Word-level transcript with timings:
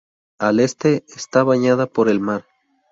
Al 0.39 0.59
este 0.61 1.03
está 1.15 1.43
bañada 1.43 1.85
por 1.85 2.09
el 2.09 2.19
mar. 2.19 2.47